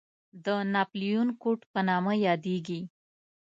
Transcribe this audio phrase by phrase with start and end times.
[0.45, 2.81] د ناپلیون کوډ په نامه یادېږي.